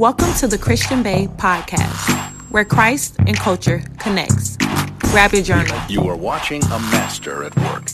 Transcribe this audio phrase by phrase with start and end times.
[0.00, 2.08] Welcome to the Christian Bae podcast,
[2.50, 4.56] where Christ and culture connects.
[5.10, 5.78] Grab your journal.
[5.90, 7.90] You are watching a master at work.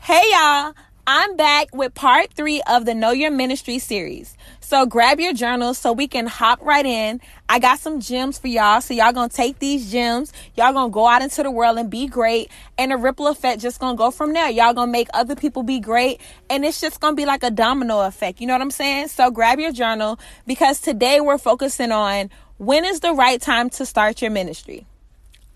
[0.00, 0.72] Hey y'all,
[1.06, 4.38] I'm back with part three of the Know Your Ministry series.
[4.60, 7.20] So grab your journals so we can hop right in.
[7.46, 8.80] I got some gems for y'all.
[8.80, 10.32] So y'all gonna take these gems.
[10.56, 12.50] Y'all gonna go out into the world and be great.
[12.78, 14.48] And the ripple effect just gonna go from there.
[14.48, 16.22] Y'all gonna make other people be great.
[16.48, 18.40] And it's just gonna be like a domino effect.
[18.40, 19.08] You know what I'm saying?
[19.08, 23.84] So grab your journal because today we're focusing on when is the right time to
[23.84, 24.86] start your ministry.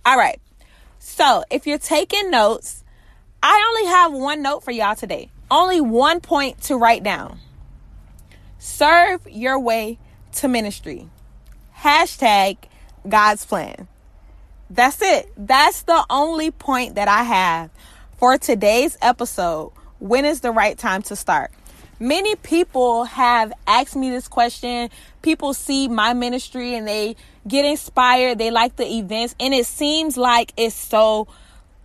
[0.05, 0.43] All right.
[0.99, 2.85] So if you're taking notes,
[3.43, 5.31] I only have one note for y'all today.
[5.51, 7.39] Only one point to write down.
[8.59, 9.99] Serve your way
[10.33, 11.09] to ministry.
[11.79, 12.59] Hashtag
[13.09, 13.89] God's plan.
[14.69, 15.33] That's it.
[15.37, 17.71] That's the only point that I have
[18.19, 19.73] for today's episode.
[19.99, 21.51] When is the right time to start?
[22.01, 24.91] Many people have asked me this question.
[25.23, 28.39] People see my ministry and they get inspired.
[28.39, 31.27] They like the events and it seems like it's so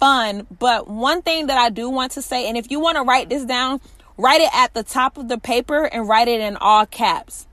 [0.04, 0.46] fun.
[0.60, 3.30] But one thing that I do want to say, and if you want to write
[3.30, 3.80] this down,
[4.18, 7.48] write it at the top of the paper and write it in all caps.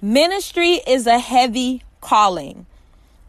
[0.00, 2.64] Ministry is a heavy calling.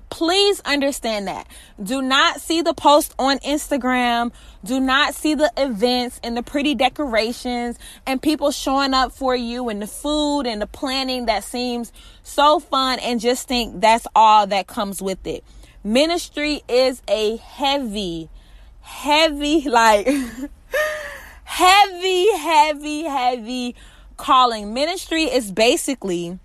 [0.09, 1.47] Please understand that.
[1.83, 4.31] Do not see the post on Instagram.
[4.64, 7.77] Do not see the events and the pretty decorations
[8.08, 11.92] and people showing up for you and the food and the planning that seems
[12.23, 15.44] so fun and just think that's all that comes with it.
[15.83, 18.30] Ministry is a heavy,
[18.81, 20.07] heavy, like,
[21.43, 23.75] heavy, heavy, heavy
[24.17, 24.73] calling.
[24.73, 26.39] Ministry is basically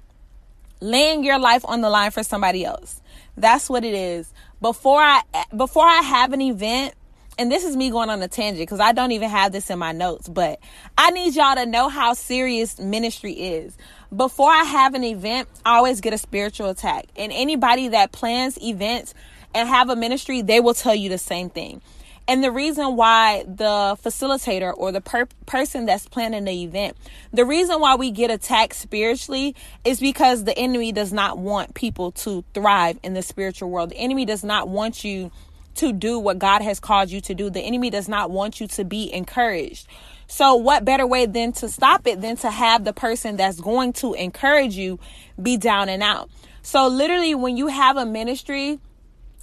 [0.80, 3.00] laying your life on the line for somebody else.
[3.36, 4.32] That's what it is.
[4.60, 5.22] Before I
[5.54, 6.94] before I have an event,
[7.38, 9.78] and this is me going on a tangent because I don't even have this in
[9.78, 10.58] my notes, but
[10.96, 13.76] I need y'all to know how serious ministry is.
[14.14, 17.06] Before I have an event, I always get a spiritual attack.
[17.16, 19.12] And anybody that plans events
[19.54, 21.82] and have a ministry, they will tell you the same thing.
[22.28, 26.96] And the reason why the facilitator or the per- person that's planning the event,
[27.32, 29.54] the reason why we get attacked spiritually
[29.84, 33.90] is because the enemy does not want people to thrive in the spiritual world.
[33.90, 35.30] The enemy does not want you
[35.76, 37.48] to do what God has called you to do.
[37.48, 39.86] The enemy does not want you to be encouraged.
[40.26, 43.92] So, what better way than to stop it than to have the person that's going
[43.94, 44.98] to encourage you
[45.40, 46.28] be down and out?
[46.62, 48.80] So, literally, when you have a ministry,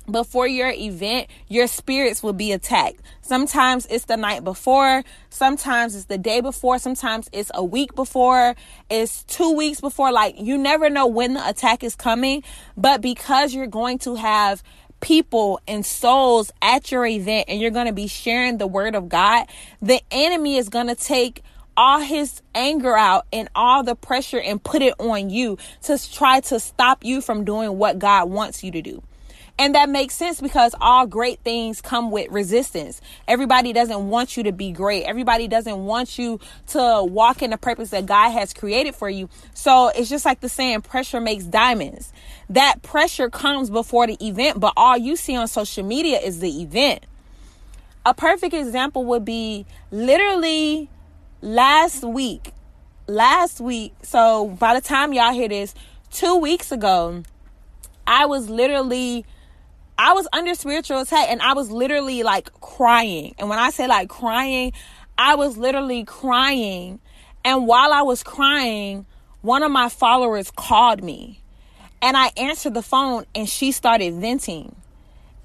[0.09, 2.99] before your event, your spirits will be attacked.
[3.21, 8.55] Sometimes it's the night before, sometimes it's the day before, sometimes it's a week before,
[8.89, 10.11] it's two weeks before.
[10.11, 12.43] Like, you never know when the attack is coming,
[12.75, 14.63] but because you're going to have
[14.99, 19.09] people and souls at your event and you're going to be sharing the word of
[19.09, 19.47] God,
[19.81, 21.43] the enemy is going to take
[21.75, 26.39] all his anger out and all the pressure and put it on you to try
[26.39, 29.01] to stop you from doing what God wants you to do.
[29.59, 32.99] And that makes sense because all great things come with resistance.
[33.27, 35.03] Everybody doesn't want you to be great.
[35.03, 39.29] Everybody doesn't want you to walk in the purpose that God has created for you.
[39.53, 42.11] So it's just like the saying, pressure makes diamonds.
[42.49, 46.61] That pressure comes before the event, but all you see on social media is the
[46.61, 47.05] event.
[48.05, 50.89] A perfect example would be literally
[51.41, 52.53] last week.
[53.05, 53.93] Last week.
[54.01, 55.75] So by the time y'all hear this,
[56.11, 57.23] two weeks ago,
[58.07, 59.25] I was literally
[59.97, 63.35] I was under spiritual attack and I was literally like crying.
[63.37, 64.73] And when I say like crying,
[65.17, 66.99] I was literally crying.
[67.45, 69.05] And while I was crying,
[69.41, 71.41] one of my followers called me.
[72.01, 74.75] And I answered the phone and she started venting.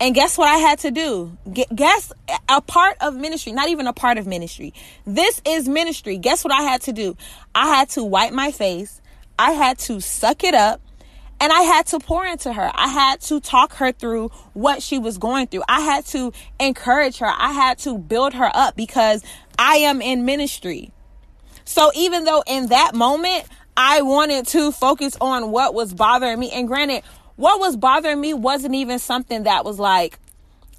[0.00, 1.36] And guess what I had to do?
[1.74, 2.12] Guess
[2.48, 4.72] a part of ministry, not even a part of ministry.
[5.04, 6.18] This is ministry.
[6.18, 7.16] Guess what I had to do?
[7.54, 9.00] I had to wipe my face.
[9.38, 10.80] I had to suck it up.
[11.40, 12.70] And I had to pour into her.
[12.74, 15.62] I had to talk her through what she was going through.
[15.68, 17.28] I had to encourage her.
[17.28, 19.22] I had to build her up because
[19.58, 20.90] I am in ministry.
[21.64, 23.44] So even though in that moment,
[23.76, 26.50] I wanted to focus on what was bothering me.
[26.50, 27.04] And granted,
[27.36, 30.18] what was bothering me wasn't even something that was like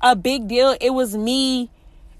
[0.02, 0.76] a big deal.
[0.82, 1.70] It was me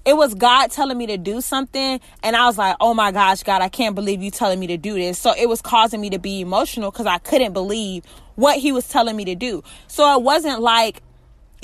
[0.04, 2.00] it was God telling me to do something.
[2.22, 4.76] And I was like, oh my gosh, God, I can't believe you telling me to
[4.76, 5.18] do this.
[5.18, 8.04] So it was causing me to be emotional because I couldn't believe
[8.34, 9.62] what he was telling me to do.
[9.86, 11.02] So it wasn't like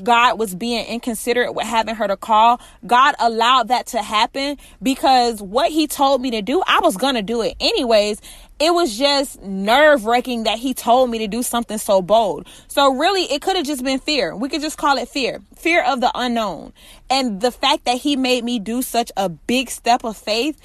[0.02, 2.60] God was being inconsiderate with having her to call.
[2.86, 7.14] God allowed that to happen because what he told me to do, I was going
[7.14, 8.20] to do it anyways.
[8.58, 12.46] It was just nerve wracking that he told me to do something so bold.
[12.68, 14.34] So really, it could have just been fear.
[14.34, 16.72] We could just call it fear, fear of the unknown.
[17.10, 20.58] And the fact that he made me do such a big step of faith,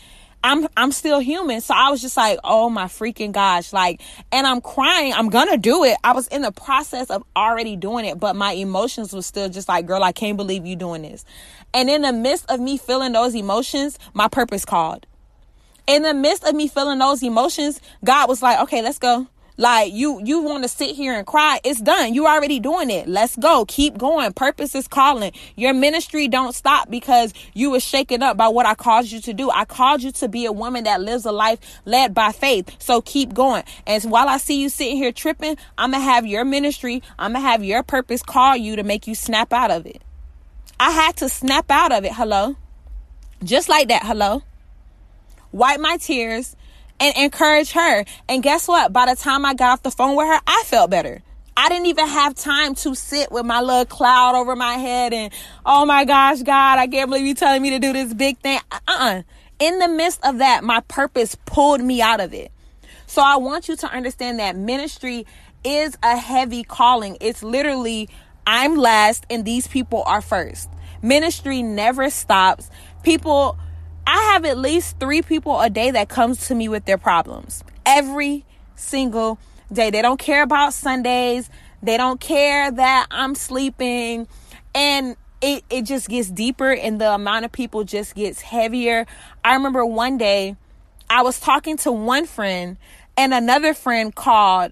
[0.44, 1.60] I'm I'm still human.
[1.60, 3.74] So I was just like, oh my freaking gosh.
[3.74, 4.02] Like,
[4.32, 5.14] and I'm crying.
[5.14, 5.98] I'm gonna do it.
[6.04, 9.68] I was in the process of already doing it, but my emotions was still just
[9.68, 11.26] like, girl, I can't believe you doing this.
[11.74, 15.06] And in the midst of me feeling those emotions, my purpose called.
[15.92, 19.28] In the midst of me feeling those emotions, God was like, okay, let's go.
[19.58, 21.60] Like you you want to sit here and cry.
[21.66, 22.14] It's done.
[22.14, 23.10] You already doing it.
[23.10, 23.66] Let's go.
[23.66, 24.32] Keep going.
[24.32, 25.34] Purpose is calling.
[25.58, 29.34] Your ministry don't stop because you were shaken up by what I called you to
[29.34, 29.52] do.
[29.52, 32.74] I called you to be a woman that lives a life led by faith.
[32.80, 33.66] So keep going.
[33.86, 37.34] And while I see you sitting here tripping, I'm going to have your ministry, I'm
[37.34, 40.02] going to have your purpose call you to make you snap out of it.
[40.80, 42.14] I had to snap out of it.
[42.14, 42.56] Hello.
[43.44, 44.04] Just like that.
[44.06, 44.44] Hello.
[45.52, 46.56] Wipe my tears
[47.00, 48.06] and encourage her.
[48.30, 48.94] And guess what?
[48.94, 51.22] By the time I got off the phone with her, I felt better.
[51.58, 55.34] I didn't even have time to sit with my little cloud over my head and,
[55.66, 58.60] oh my gosh, God, I can't believe you telling me to do this big thing.
[58.72, 59.24] Uh-uh.
[59.60, 62.52] In the midst of that, my purpose pulled me out of it.
[63.06, 65.28] So I want you to understand that ministry
[65.64, 67.18] is a heavy calling.
[67.20, 68.10] It's literally,
[68.48, 70.70] I'm last and these people are first.
[71.02, 72.70] Ministry never stops.
[73.04, 73.58] People
[74.06, 77.64] I have at least three people a day that comes to me with their problems
[77.86, 78.46] every
[78.76, 79.40] single
[79.72, 79.90] day.
[79.90, 81.50] They don't care about Sundays.
[81.84, 84.28] They don't care that I'm sleeping.
[84.74, 89.06] And it, it just gets deeper and the amount of people just gets heavier.
[89.44, 90.56] I remember one day
[91.10, 92.78] I was talking to one friend
[93.18, 94.72] and another friend called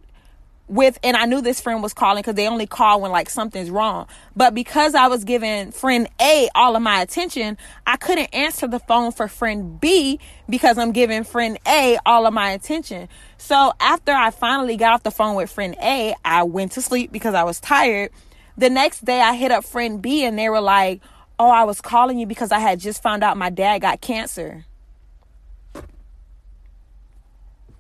[0.69, 3.69] with and I knew this friend was calling because they only call when like something's
[3.69, 4.07] wrong.
[4.35, 8.79] But because I was giving friend A all of my attention, I couldn't answer the
[8.79, 13.09] phone for friend B because I'm giving friend A all of my attention.
[13.37, 17.11] So after I finally got off the phone with friend A, I went to sleep
[17.11, 18.11] because I was tired.
[18.57, 21.01] The next day I hit up friend B and they were like,
[21.39, 24.65] "Oh, I was calling you because I had just found out my dad got cancer."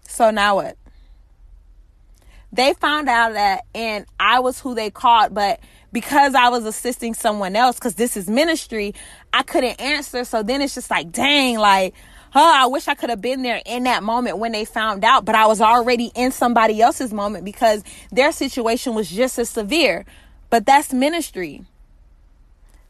[0.07, 0.77] So now what?
[2.51, 5.59] They found out that and I was who they called, but
[5.91, 8.93] because I was assisting someone else, because this is ministry,
[9.33, 10.23] I couldn't answer.
[10.23, 11.93] So then it's just like, dang, like,
[12.35, 15.25] oh, I wish I could have been there in that moment when they found out,
[15.25, 20.05] but I was already in somebody else's moment because their situation was just as severe.
[20.49, 21.63] But that's ministry.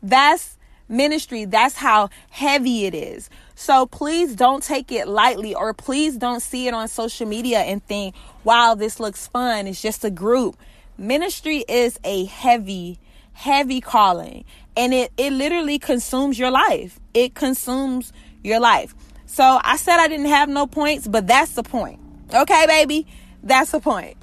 [0.02, 0.58] That's
[0.88, 1.46] ministry.
[1.46, 3.30] That's how heavy it is.
[3.60, 7.86] So please don't take it lightly or please don't see it on social media and
[7.86, 8.16] think,
[8.46, 9.68] wow, this looks fun.
[9.68, 10.56] It's just a group.
[10.98, 13.00] Ministry is a heavy,
[13.34, 14.46] heavy calling
[14.78, 17.02] and it, it literally consumes your life.
[17.14, 18.14] It consumes
[18.46, 18.96] your life.
[19.26, 22.00] So I said I didn't have no points, but that's the point.
[22.34, 23.08] Okay, baby?
[23.44, 24.16] That's the point.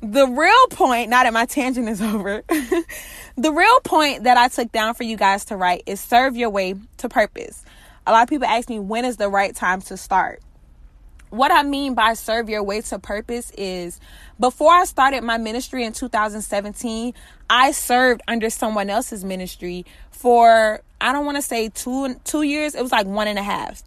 [0.00, 2.42] The real point, now that my tangent is over,
[3.36, 6.50] the real point that I took down for you guys to write is serve your
[6.50, 7.64] way to purpose
[8.06, 10.40] a lot of people ask me when is the right time to start.
[11.30, 14.00] What I mean by serve your way to purpose is
[14.40, 17.14] before I started my ministry in 2017,
[17.48, 22.74] I served under someone else's ministry for I don't want to say two two years.
[22.74, 23.82] It was like one and a half.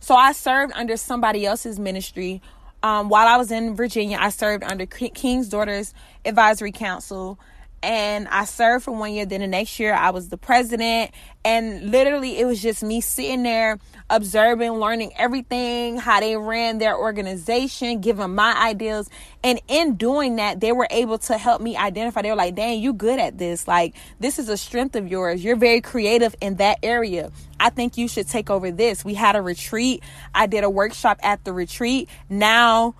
[0.00, 2.40] So I served under somebody else's ministry.
[2.82, 5.92] Um, while I was in Virginia, I served under King's Daughters
[6.24, 7.38] Advisory Council
[7.82, 9.26] and I served for one year.
[9.26, 11.12] Then the next year, I was the president,
[11.44, 13.78] and literally, it was just me sitting there
[14.10, 19.08] observing, learning everything, how they ran their organization, giving my ideas.
[19.42, 22.22] And in doing that, they were able to help me identify.
[22.22, 23.66] They were like, dang, you good at this.
[23.66, 25.42] Like, this is a strength of yours.
[25.42, 27.30] You're very creative in that area.
[27.58, 29.04] I think you should take over this.
[29.04, 30.02] We had a retreat.
[30.34, 32.08] I did a workshop at the retreat.
[32.28, 32.94] Now,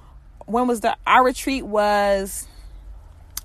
[0.47, 2.47] when was the, our retreat was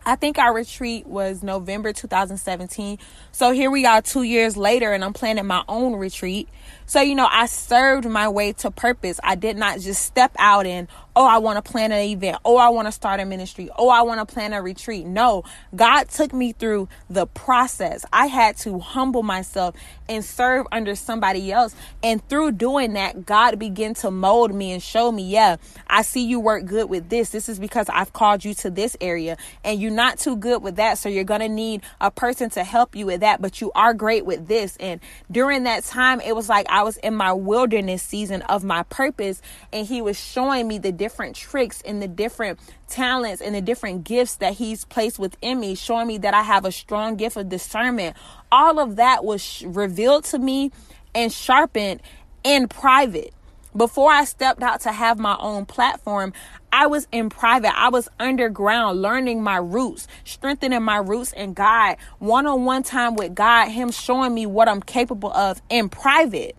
[0.07, 2.99] I think our retreat was November 2017.
[3.31, 6.47] So here we are two years later, and I'm planning my own retreat.
[6.85, 9.19] So, you know, I served my way to purpose.
[9.23, 12.37] I did not just step out and, oh, I want to plan an event.
[12.43, 13.69] Oh, I want to start a ministry.
[13.77, 15.05] Oh, I want to plan a retreat.
[15.05, 15.43] No,
[15.75, 18.05] God took me through the process.
[18.11, 19.75] I had to humble myself
[20.07, 21.75] and serve under somebody else.
[22.03, 25.57] And through doing that, God began to mold me and show me, yeah,
[25.87, 27.29] I see you work good with this.
[27.29, 30.75] This is because I've called you to this area and you're not too good with
[30.75, 30.97] that.
[30.97, 33.93] So you're going to need a person to help you with that, but you are
[33.93, 34.77] great with this.
[34.77, 34.99] And
[35.31, 39.41] during that time, it was like I was in my wilderness season of my purpose,
[39.71, 42.59] and He was showing me the different tricks and the different
[42.89, 46.65] talents and the different gifts that He's placed within me, showing me that I have
[46.65, 48.17] a strong gift of discernment.
[48.51, 50.71] All of that was revealed to me
[51.13, 52.01] and sharpened
[52.43, 53.35] in private.
[53.77, 56.33] Before I stepped out to have my own platform,
[56.73, 57.77] I was in private.
[57.77, 63.15] I was underground learning my roots, strengthening my roots in God, one on one time
[63.15, 66.55] with God, Him showing me what I'm capable of in private.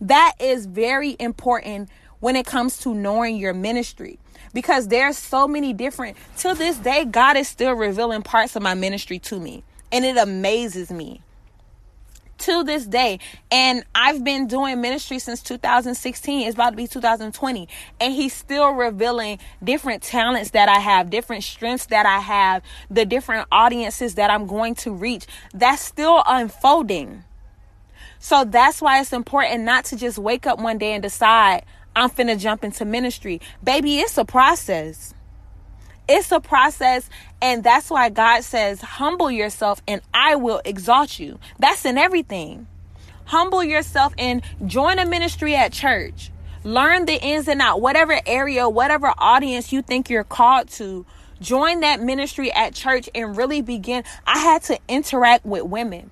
[0.00, 1.90] That is very important
[2.24, 4.18] when it comes to knowing your ministry
[4.54, 8.72] because there's so many different to this day God is still revealing parts of my
[8.72, 9.62] ministry to me
[9.92, 11.20] and it amazes me
[12.38, 13.18] to this day.
[13.50, 16.46] And I've been doing ministry since 2016.
[16.46, 17.68] It's about to be 2020.
[18.00, 23.04] And he's still revealing different talents that I have, different strengths that I have, the
[23.04, 25.26] different audiences that I'm going to reach.
[25.52, 27.24] That's still unfolding.
[28.18, 31.64] So that's why it's important not to just wake up one day and decide
[31.96, 33.40] I'm finna jump into ministry.
[33.62, 35.14] Baby, it's a process.
[36.06, 37.08] It's a process,
[37.40, 41.38] and that's why God says, Humble yourself, and I will exalt you.
[41.58, 42.66] That's in everything.
[43.24, 46.30] Humble yourself and join a ministry at church.
[46.62, 51.06] Learn the ins and out, whatever area, whatever audience you think you're called to.
[51.40, 54.04] Join that ministry at church and really begin.
[54.26, 56.10] I had to interact with women.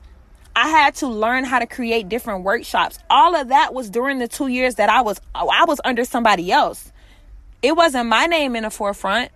[0.55, 2.99] I had to learn how to create different workshops.
[3.09, 6.53] All of that was during the 2 years that I was I was under somebody
[6.53, 6.93] else.
[7.63, 9.31] It wasn't my name in the forefront.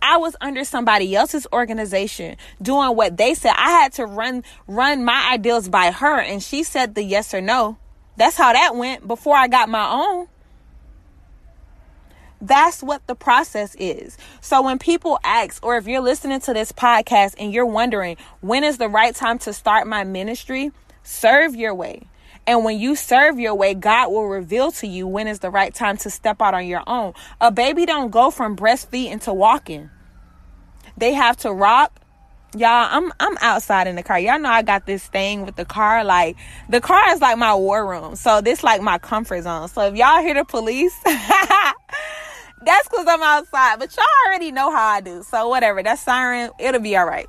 [0.00, 3.54] I was under somebody else's organization doing what they said.
[3.56, 7.40] I had to run run my ideals by her and she said the yes or
[7.40, 7.78] no.
[8.16, 10.28] That's how that went before I got my own.
[12.42, 14.18] That's what the process is.
[14.40, 18.64] So when people ask, or if you're listening to this podcast and you're wondering, when
[18.64, 20.72] is the right time to start my ministry?
[21.04, 22.02] Serve your way.
[22.44, 25.72] And when you serve your way, God will reveal to you when is the right
[25.72, 27.12] time to step out on your own.
[27.40, 29.90] A baby don't go from breastfeeding to walking.
[30.96, 31.96] They have to rock.
[32.56, 34.18] Y'all, I'm I'm outside in the car.
[34.18, 36.04] Y'all know I got this thing with the car.
[36.04, 36.36] Like
[36.68, 38.16] the car is like my war room.
[38.16, 39.68] So this like my comfort zone.
[39.68, 40.94] So if y'all hear the police,
[42.64, 43.78] that's because I'm outside.
[43.78, 45.22] But y'all already know how I do.
[45.22, 45.82] So whatever.
[45.82, 47.28] That siren, it'll be all right.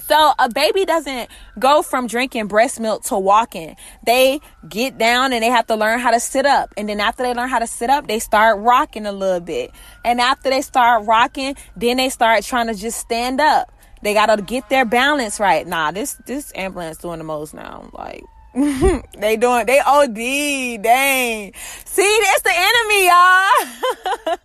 [0.00, 3.76] So a baby doesn't go from drinking breast milk to walking.
[4.04, 6.72] They get down and they have to learn how to sit up.
[6.76, 9.70] And then after they learn how to sit up, they start rocking a little bit.
[10.04, 13.70] And after they start rocking, then they start trying to just stand up.
[14.02, 15.66] They gotta get their balance right.
[15.66, 17.88] Nah, this this ambulance doing the most now.
[17.94, 18.22] Like
[18.54, 21.52] they doing they OD, dang.
[21.86, 24.36] See, it's the enemy, y'all.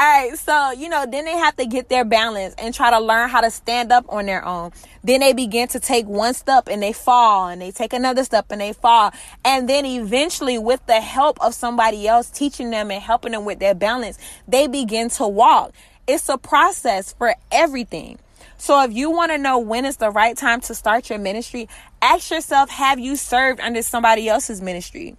[0.00, 3.00] All right, so you know, then they have to get their balance and try to
[3.00, 4.70] learn how to stand up on their own.
[5.02, 8.46] Then they begin to take one step and they fall, and they take another step
[8.50, 9.10] and they fall.
[9.44, 13.58] And then eventually, with the help of somebody else teaching them and helping them with
[13.58, 15.72] their balance, they begin to walk.
[16.06, 18.20] It's a process for everything.
[18.56, 21.68] So if you want to know when is the right time to start your ministry,
[22.00, 25.16] ask yourself, have you served under somebody else's ministry?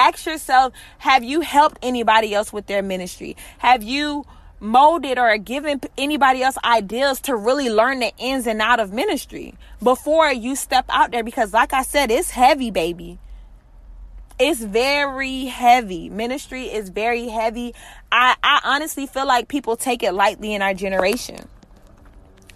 [0.00, 3.36] Ask yourself have you helped anybody else with their ministry?
[3.58, 4.24] Have you
[4.58, 9.54] molded or given anybody else ideas to really learn the ins and out of ministry
[9.82, 11.24] before you step out there?
[11.24, 13.18] Because, like I said, it's heavy, baby.
[14.38, 16.08] It's very heavy.
[16.08, 17.74] Ministry is very heavy.
[18.10, 21.46] I, I honestly feel like people take it lightly in our generation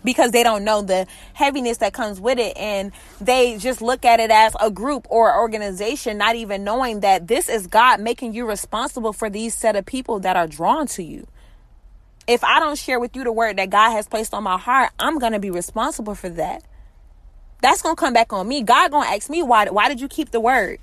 [0.04, 4.20] because they don't know the heaviness that comes with it and they just look at
[4.20, 8.46] it as a group or organization not even knowing that this is God making you
[8.46, 11.26] responsible for these set of people that are drawn to you.
[12.26, 14.90] If I don't share with you the word that God has placed on my heart,
[14.99, 16.62] I'm going to be responsible for that.
[17.61, 18.62] That's going to come back on me.
[18.62, 20.78] God going to ask me why why did you keep the word?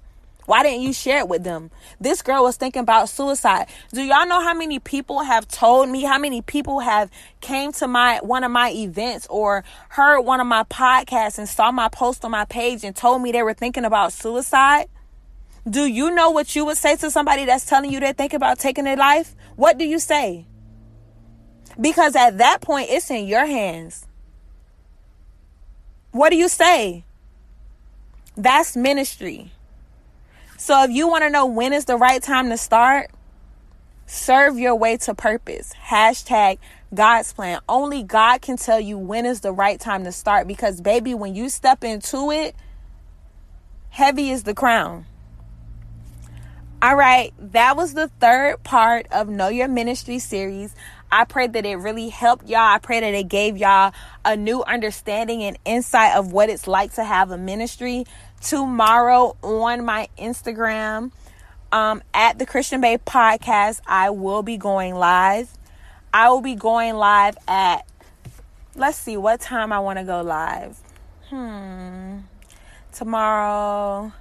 [0.46, 1.72] Why didn't you share it with them?
[2.00, 3.68] This girl was thinking about suicide.
[3.94, 7.88] Do y'all know how many people have told me, how many people have came to
[7.88, 12.26] my one of my events or heard one of my podcasts and saw my post
[12.26, 14.88] on my page and told me they were thinking about suicide?
[15.70, 18.58] Do you know what you would say to somebody that's telling you they're thinking about
[18.58, 19.36] taking their life?
[19.56, 20.48] What do you say?
[21.80, 24.08] Because at that point, it's in your hands.
[26.12, 27.06] What do you say?
[28.36, 29.52] That's ministry.
[30.62, 33.10] So if you want to know when is the right time to start,
[34.06, 35.74] serve your way to purpose.
[35.88, 36.60] Hashtag
[36.94, 37.62] God's plan.
[37.68, 41.34] Only God can tell you when is the right time to start because, baby, when
[41.34, 42.56] you step into it,
[43.89, 45.08] heavy is the crown.
[46.80, 50.75] All right, that was the third part of Know Your Ministry series.
[51.12, 52.60] I pray that it really helped y'all.
[52.60, 56.94] I pray that it gave y'all a new understanding and insight of what it's like
[56.94, 58.06] to have a ministry
[58.42, 61.12] tomorrow on my Instagram
[61.72, 63.82] um, at the Christian Bae Podcast.
[63.86, 65.50] I will be going live.
[66.14, 67.86] I will be going live at,
[68.76, 70.78] let's see, what time I want to go live.
[71.30, 72.20] Hmm.
[72.92, 74.12] Tomorrow,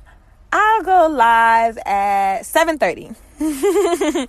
[0.52, 3.16] I'll go live at 7.30.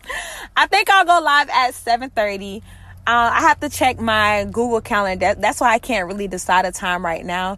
[0.55, 2.61] I think I'll go live at 7.30.
[2.61, 2.63] Uh,
[3.05, 5.35] I have to check my Google calendar.
[5.35, 7.57] That's why I can't really decide a time right now.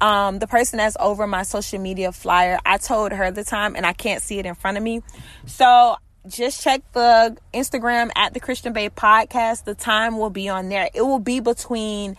[0.00, 3.84] Um, the person that's over my social media flyer, I told her the time and
[3.84, 5.02] I can't see it in front of me.
[5.46, 9.64] So just check the Instagram at the Christian Bae podcast.
[9.64, 10.88] The time will be on there.
[10.94, 12.16] It will be between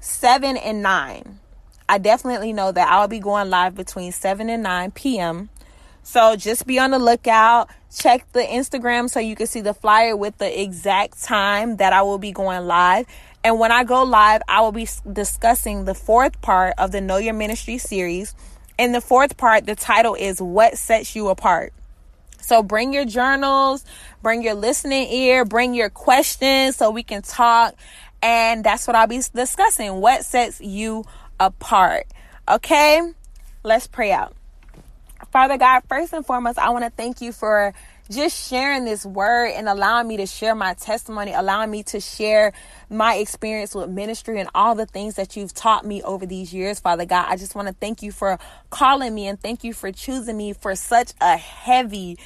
[0.00, 1.40] 7 and 9.
[1.88, 5.50] I definitely know that I'll be going live between 7 and 9 p.m.
[6.02, 7.70] So just be on the lookout.
[7.94, 12.02] Check the Instagram so you can see the flyer with the exact time that I
[12.02, 13.06] will be going live.
[13.44, 17.18] And when I go live, I will be discussing the fourth part of the Know
[17.18, 18.34] Your Ministry series.
[18.78, 21.74] In the fourth part, the title is What Sets You Apart.
[22.40, 23.84] So bring your journals,
[24.22, 27.74] bring your listening ear, bring your questions so we can talk.
[28.22, 30.00] And that's what I'll be discussing.
[30.00, 31.04] What sets you
[31.38, 32.06] apart?
[32.48, 33.12] Okay,
[33.62, 34.34] let's pray out.
[35.32, 37.74] Father God, first and foremost, I want to thank you for
[38.10, 42.52] just sharing this word and allowing me to share my testimony, allowing me to share
[42.90, 46.78] my experience with ministry and all the things that you've taught me over these years,
[46.80, 47.26] Father God.
[47.28, 48.38] I just want to thank you for
[48.70, 52.18] calling me and thank you for choosing me for such a heavy,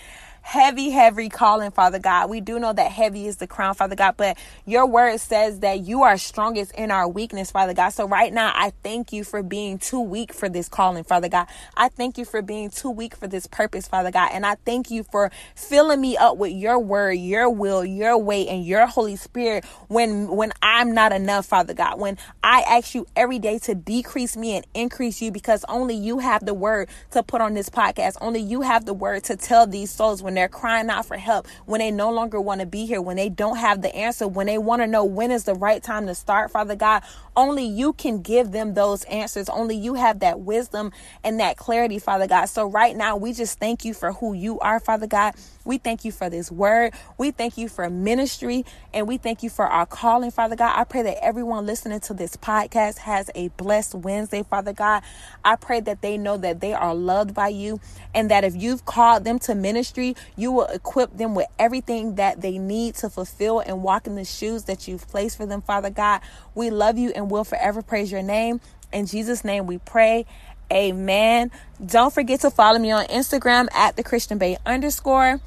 [0.49, 2.31] heavy, heavy calling, Father God.
[2.31, 5.81] We do know that heavy is the crown, Father God, but your word says that
[5.81, 7.91] you are strongest in our weakness, Father God.
[7.91, 11.49] So right now, I thank you for being too weak for this calling, Father God.
[11.77, 14.31] I thank you for being too weak for this purpose, Father God.
[14.33, 18.49] And I thank you for filling me up with your word, your will, your way,
[18.49, 22.01] and your Holy Spirit when, when I'm not enough, Father God.
[22.01, 26.21] When I ask you every day to decrease me and increase you because only you
[26.21, 28.17] have the word to put on this podcast.
[28.23, 31.47] Only you have the word to tell these souls when they're crying out for help,
[31.67, 34.47] when they no longer want to be here, when they don't have the answer, when
[34.47, 37.03] they want to know when is the right time to start, Father God,
[37.37, 39.49] only you can give them those answers.
[39.49, 40.93] Only you have that wisdom
[41.23, 42.47] and that clarity, Father God.
[42.47, 45.35] So right now, we just thank you for who you are, Father God.
[45.69, 46.95] We thank you for this word.
[47.19, 50.73] We thank you for ministry and we thank you for our calling, Father God.
[50.75, 55.03] I pray that everyone listening to this podcast has a blessed Wednesday, Father God.
[55.45, 57.81] I pray that they know that they are loved by you
[58.15, 62.41] and that if you've called them to ministry, you will equip them with everything that
[62.41, 65.91] they need to fulfill and walk in the shoes that you've placed for them, Father
[65.91, 66.23] God.
[66.55, 68.63] We love you and will forever praise your name.
[68.91, 70.25] In Jesus' name we pray.
[70.73, 71.51] Amen.
[71.85, 75.41] Don't forget to follow me on Instagram at the Christian Bae underscore.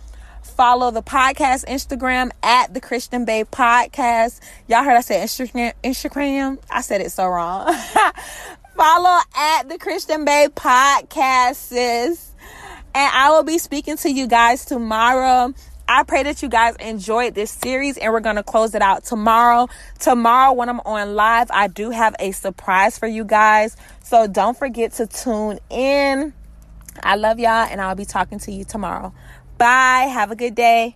[0.43, 4.39] Follow the podcast Instagram at the Christian Bae Podcast.
[4.67, 5.73] Y'all heard I said Instagram.
[5.83, 6.59] Instagram.
[6.69, 7.73] I said it so wrong.
[8.75, 12.31] Follow at the Christian Bae Podcast, sis.
[12.93, 15.53] And I will be speaking to you guys tomorrow.
[15.87, 19.03] I pray that you guys enjoyed this series and we're going to close it out
[19.03, 19.67] tomorrow.
[19.99, 23.75] Tomorrow, when I'm on live, I do have a surprise for you guys.
[24.03, 26.33] So don't forget to tune in.
[27.03, 29.13] I love y'all and I'll be talking to you tomorrow.
[29.61, 30.09] Bye.
[30.11, 30.95] Have a good day.